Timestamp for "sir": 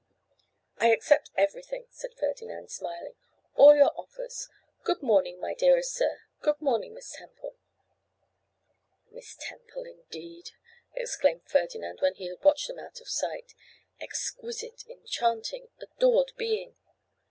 5.93-6.21